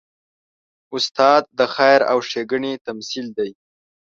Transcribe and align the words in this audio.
استاد 0.95 1.43
د 1.57 1.59
خیر 1.75 1.99
او 2.11 2.17
ښېګڼې 2.29 2.73
تمثیل 2.87 3.27
دی. 3.37 3.51